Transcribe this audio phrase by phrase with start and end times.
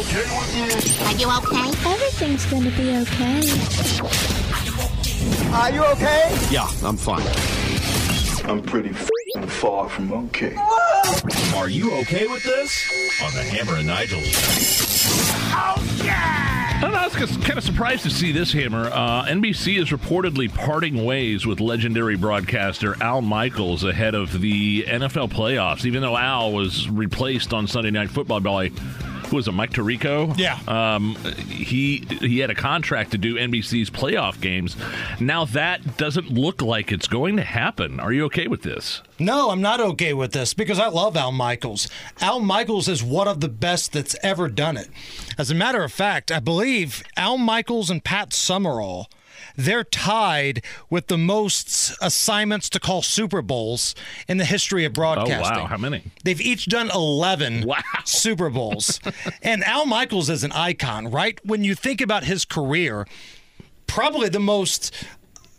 [0.00, 1.02] okay with this?
[1.02, 1.68] Are you okay?
[1.90, 3.40] Everything's gonna be okay.
[5.52, 6.38] Are you okay?
[6.50, 7.26] Yeah, I'm fine.
[8.48, 10.56] I'm pretty f***ing far from okay.
[11.54, 13.20] Are you okay with this?
[13.22, 14.20] On the Hammer and Nigel
[15.52, 18.86] I don't know, I was kind of surprised to see this hammer.
[18.86, 25.28] Uh, NBC is reportedly parting ways with legendary broadcaster Al Michaels ahead of the NFL
[25.30, 29.72] playoffs, even though Al was replaced on Sunday Night Football by who was it, Mike
[29.72, 30.36] Tirico?
[30.38, 30.58] Yeah.
[30.66, 31.16] Um,
[31.48, 34.76] he he had a contract to do NBC's playoff games.
[35.20, 38.00] Now that doesn't look like it's going to happen.
[38.00, 39.02] Are you okay with this?
[39.18, 41.88] No, I'm not okay with this because I love Al Michaels.
[42.20, 44.88] Al Michaels is one of the best that's ever done it.
[45.36, 49.08] As a matter of fact, I believe Al Michaels and Pat Summerall
[49.56, 53.94] they're tied with the most assignments to call Super Bowls
[54.28, 55.56] in the history of broadcasting.
[55.58, 56.04] Oh wow, how many?
[56.24, 57.78] They've each done 11 Wow.
[58.04, 59.00] Super Bowls.
[59.42, 61.38] and Al Michaels is an icon, right?
[61.44, 63.06] When you think about his career,
[63.86, 64.94] probably the most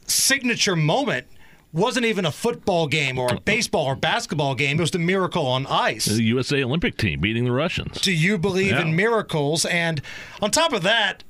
[0.07, 1.27] signature moment
[1.73, 4.77] wasn't even a football game or a baseball or basketball game.
[4.77, 6.05] It was the miracle on ice.
[6.05, 8.01] The USA Olympic team beating the Russians.
[8.01, 8.81] Do you believe Yeah.
[8.81, 9.65] in miracles?
[9.65, 10.01] And
[10.41, 11.23] on top of that,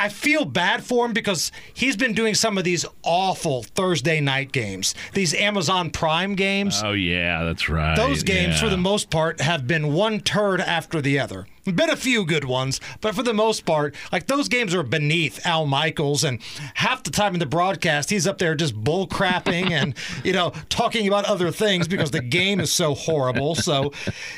[0.00, 4.50] I feel bad for him because he's been doing some of these awful Thursday night
[4.50, 6.80] games, these Amazon Prime games.
[6.82, 7.94] Oh yeah, that's right.
[7.96, 8.60] Those games, Yeah.
[8.60, 11.46] for the most part, have been one turd after the other.
[11.70, 15.44] Been a few good ones, but for the most part, like those games are beneath
[15.46, 16.40] Al Michaels, and
[16.74, 20.52] half the time in the broadcast, he's up there just bull crapping and you know
[20.68, 23.54] talking about other things because the game is so horrible.
[23.54, 23.92] So,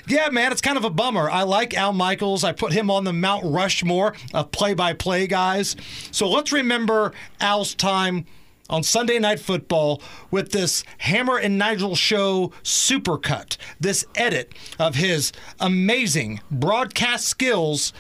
[0.07, 1.31] yeah, man, it's kind of a bummer.
[1.31, 2.45] I like Al Michaels.
[2.45, 5.77] I put him on the Mount Rushmore of play-by-play guys.
[6.11, 8.27] So let's remember Al's time
[8.73, 15.31] on Sunday Night Football with this Hammer and Nigel show supercut, this edit of his
[15.61, 17.93] amazing broadcast skills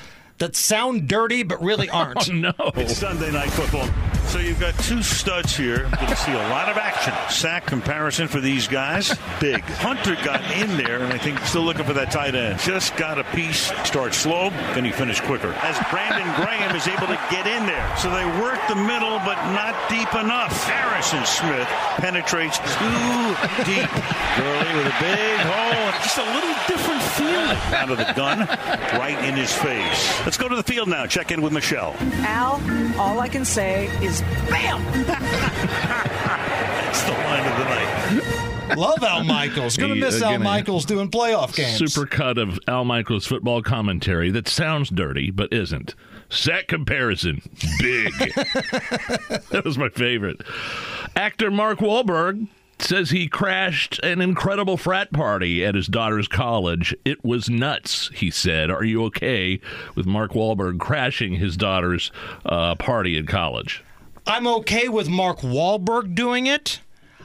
[0.42, 2.28] that sound dirty but really oh, aren't.
[2.28, 2.52] Oh no.
[2.74, 3.88] It's Sunday night football.
[4.32, 5.82] So you've got two studs here.
[5.82, 7.12] Going to see a lot of action.
[7.28, 9.14] Sack comparison for these guys.
[9.40, 9.60] Big.
[9.60, 12.58] Hunter got in there, and I think still looking for that tight end.
[12.60, 13.70] Just got a piece.
[13.84, 15.52] Start slow, then he finished quicker.
[15.60, 17.84] As Brandon Graham is able to get in there.
[17.98, 20.64] So they work the middle, but not deep enough.
[20.64, 21.68] Harrison Smith
[22.00, 23.36] penetrates too
[23.68, 23.90] deep.
[24.40, 25.92] Gurley with a big hole.
[26.00, 28.48] Just a little different feeling out of the gun.
[28.96, 30.24] Right in his face.
[30.32, 31.04] Let's go to the field now.
[31.04, 31.94] Check in with Michelle.
[32.20, 32.58] Al,
[32.98, 34.82] all I can say is bam!
[35.06, 38.78] That's the line of the night.
[38.78, 39.76] Love Al Michaels.
[39.76, 41.76] Gonna He- miss uh, Al Michaels doing playoff games.
[41.92, 45.94] Super cut of Al Michaels football commentary that sounds dirty but isn't.
[46.30, 47.42] Set comparison,
[47.78, 48.14] big.
[49.50, 50.40] that was my favorite.
[51.14, 52.48] Actor Mark Wahlberg
[52.84, 56.94] says he crashed an incredible frat party at his daughter's college.
[57.04, 58.70] It was nuts, he said.
[58.70, 59.60] Are you okay
[59.94, 62.12] with Mark Wahlberg crashing his daughter's
[62.44, 63.82] uh, party in college?
[64.26, 66.80] I'm okay with Mark Wahlberg doing it.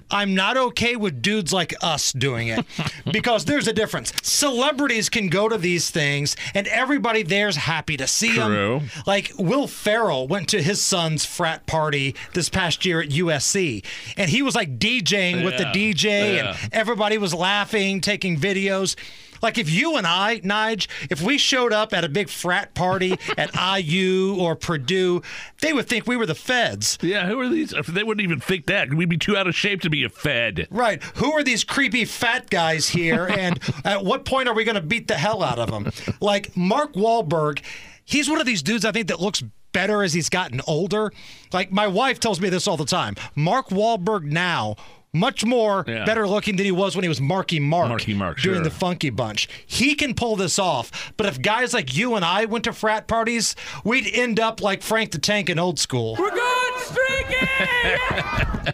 [0.10, 2.66] I'm not okay with dudes like us doing it
[3.12, 4.14] because there's a difference.
[4.24, 8.80] Celebrities can go to these things and everybody there's happy to see True.
[8.80, 8.90] them.
[9.06, 13.84] Like Will Ferrell went to his son's frat party this past year at USC
[14.16, 16.58] and he was like DJing with the DJ Yeah.
[16.62, 18.96] and everybody was laughing, taking videos.
[19.42, 23.18] Like if you and I, Nige, if we showed up at a big frat party
[23.38, 25.22] at IU or Purdue,
[25.62, 26.98] they would think we were the feds.
[27.02, 27.74] Yeah, who are these?
[27.88, 28.94] They wouldn't even think that.
[28.94, 30.68] We'd be too out of shape to be a Fed.
[30.70, 31.02] Right.
[31.16, 33.28] Who are these creepy fat guys here?
[33.28, 35.92] And at what point are we going to beat the hell out of them?
[36.22, 37.62] Like Mark Wahlberg,
[38.06, 39.44] he's one of these dudes I think that looks
[39.74, 41.12] better as he's gotten older.
[41.54, 43.16] Like my wife tells me this all the time.
[43.36, 44.76] Mark Wahlberg now.
[45.18, 46.06] Much more Yeah.
[46.06, 48.64] better looking than he was when he was Marky Mark, Marky Mark, doing sure.
[48.64, 49.48] the Funky Bunch.
[49.66, 53.08] He can pull this off, but if guys like you and I went to frat
[53.08, 56.16] parties, we'd end up like Frank the Tank in old school.
[56.20, 58.74] We're going streaking!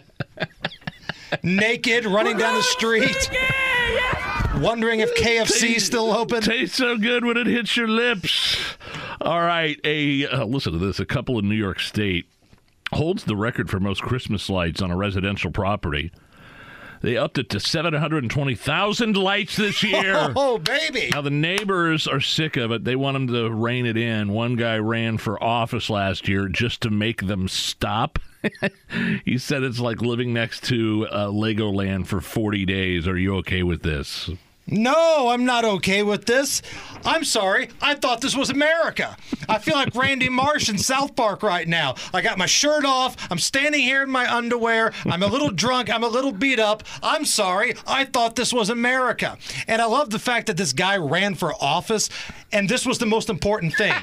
[1.42, 3.30] Naked, running down the street,
[4.62, 6.42] wondering if KFC's still open.
[6.42, 8.56] Tastes so good when it hits your lips.
[9.20, 11.00] All right, a uh, listen to this.
[11.00, 12.26] A couple in New York State
[12.92, 16.12] holds the record for most Christmas lights on a residential property.
[17.04, 20.14] They upped it to 720,000 lights this year.
[20.36, 21.10] Oh, baby.
[21.12, 22.84] Now the neighbors are sick of it.
[22.84, 24.32] They want them to rein it in.
[24.32, 28.18] One guy ran for office last year just to make them stop.
[29.24, 33.06] he said it's like living next to uh, Legoland for 40 days.
[33.06, 34.30] Are you okay with this?
[34.66, 36.62] No, I'm not okay with this.
[37.04, 39.16] I'm sorry, I thought this was America.
[39.46, 41.96] I feel like Randy Marsh in South Park right now.
[42.14, 43.14] I got my shirt off.
[43.30, 44.92] I'm standing here in my underwear.
[45.04, 45.90] I'm a little drunk.
[45.90, 46.82] I'm a little beat up.
[47.02, 49.36] I'm sorry, I thought this was America.
[49.68, 52.08] And I love the fact that this guy ran for office,
[52.50, 53.94] and this was the most important thing.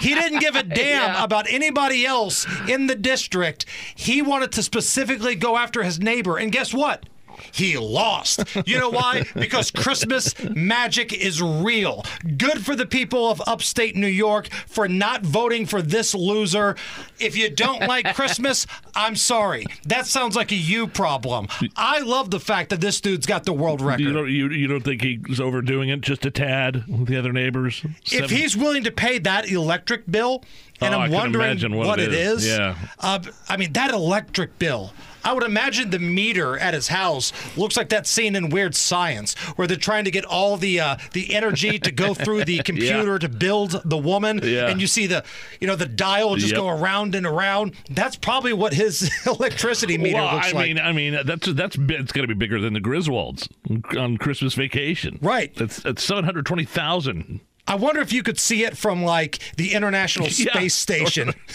[0.00, 3.66] he didn't give a damn about anybody else in the district.
[3.94, 6.38] He wanted to specifically go after his neighbor.
[6.38, 7.04] And guess what?
[7.52, 8.44] He lost.
[8.66, 9.24] You know why?
[9.34, 12.04] Because Christmas magic is real.
[12.36, 16.76] Good for the people of upstate New York for not voting for this loser.
[17.18, 19.66] If you don't like Christmas, I'm sorry.
[19.84, 21.48] That sounds like a you problem.
[21.76, 24.00] I love the fact that this dude's got the world record.
[24.00, 27.32] You don't you, you don't think he's overdoing it just a tad with the other
[27.32, 27.84] neighbors?
[28.10, 30.44] if he's willing to pay that electric bill,
[30.82, 32.46] and Oh, I I'm wondering what what it it is.
[32.46, 32.76] Yeah.
[32.98, 34.92] Uh, I mean, that electric bill.
[35.24, 39.34] I would imagine the meter at his house looks like that scene in Weird Science,
[39.54, 43.20] where they're trying to get all the uh, the energy to go through the computer
[43.20, 44.66] to build the woman, Yeah.
[44.68, 45.22] and you see the
[45.60, 46.60] you know the dial just Yep.
[46.60, 47.74] go around and around.
[47.88, 50.66] That's probably what his electricity meter well, looks I like.
[50.66, 53.48] mean, I mean, that's that's it's going to be bigger than the Griswolds
[53.96, 55.20] on Christmas vacation.
[55.22, 55.54] Right.
[55.54, 57.38] That's that's seven hundred twenty thousand.
[57.66, 60.52] I wonder if you could see it from like the International Yeah.
[60.52, 61.32] Space Station.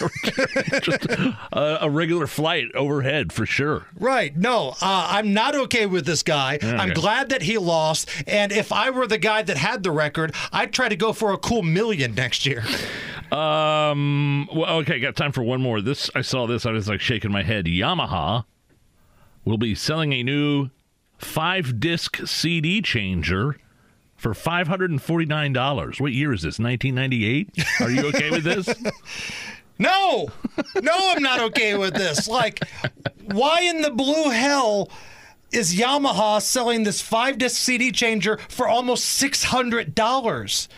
[1.52, 3.86] a, a regular flight overhead for sure.
[3.98, 4.36] Right.
[4.36, 6.58] No, uh, I'm not okay with this guy.
[6.62, 8.08] I'm glad that he lost.
[8.26, 11.32] And if I were the guy that had the record, I'd try to go for
[11.32, 12.64] a cool million next year.
[13.30, 14.48] Um.
[14.54, 15.82] Well, okay, got time for one more.
[15.82, 16.64] This I saw this.
[16.64, 17.66] I was like shaking my head.
[17.66, 18.44] Yamaha
[19.44, 20.70] will be selling a new
[21.18, 23.56] five disc CD changer
[24.18, 26.00] for five hundred and forty nine dollars.
[26.00, 26.58] What year is this?
[26.58, 27.48] Nineteen ninety eight.
[27.80, 28.68] Are you okay with this?
[29.80, 30.28] No,
[30.82, 32.26] no, I'm not okay with this.
[32.26, 32.60] Like,
[33.26, 34.90] why in the blue hell
[35.52, 40.68] is Yamaha selling this five disc CD changer for almost $600?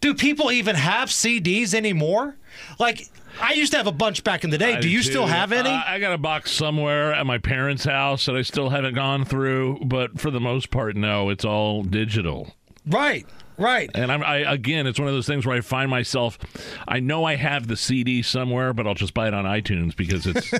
[0.00, 2.36] Do people even have CDs anymore?
[2.78, 4.76] Like, I used to have a bunch back in the day.
[4.76, 5.68] I Do you still have any?
[5.68, 9.24] Uh, I got a box somewhere at my parents' house that I still haven't gone
[9.24, 11.28] through, but for the most part, no.
[11.28, 12.54] It's all digital.
[12.88, 13.26] Right,
[13.58, 13.90] right.
[13.94, 16.38] And I'm, I again, it's one of those things where I find myself,
[16.86, 20.26] I know I have the CD somewhere, but I'll just buy it on iTunes because
[20.26, 20.50] it's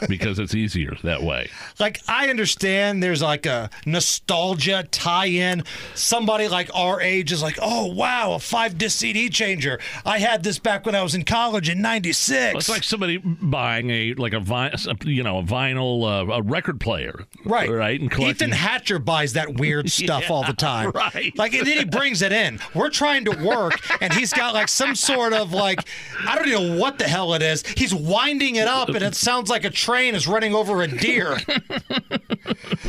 [0.08, 1.48] because it's easier that way.
[1.78, 5.62] Like I understand there's like a nostalgia tie-in.
[5.94, 9.78] Somebody like our age is like, "Oh wow, a five disc CD changer.
[10.04, 13.90] I had this back when I was in college in '96." It's like somebody buying
[13.90, 17.70] a like a vi- you know a vinyl uh, a record player, Right.
[17.70, 18.48] Right, and collecting.
[18.48, 20.90] Ethan Hatcher buys that weird stuff all the time.
[20.94, 21.36] right.
[21.36, 22.47] Like, and then he brings it in.
[22.74, 25.80] We're trying to work, and he's got like some sort of like,
[26.26, 27.66] I don't know what the hell it is.
[27.66, 31.38] He's winding it up, and it sounds like a train is running over a deer.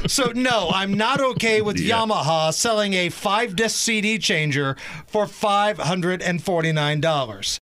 [0.08, 4.76] so, no, I'm not okay with Yamaha selling a five disc CD changer
[5.08, 7.58] for $549.